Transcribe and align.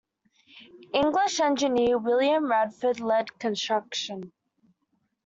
English 0.95 1.39
engineer 1.39 1.95
William 1.99 2.45
Radford 2.49 2.99
led 2.99 3.37
construction. 3.37 4.31